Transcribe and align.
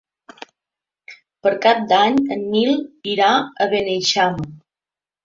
Per 1.43 1.51
Cap 1.65 1.83
d'Any 1.91 2.17
en 2.37 2.41
Nil 2.55 2.73
irà 3.13 3.29
a 3.35 3.69
Beneixama. 3.75 4.49